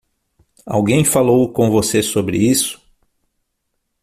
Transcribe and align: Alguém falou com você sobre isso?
Alguém 0.65 1.05
falou 1.05 1.53
com 1.53 1.69
você 1.69 2.01
sobre 2.01 2.35
isso? 2.39 2.81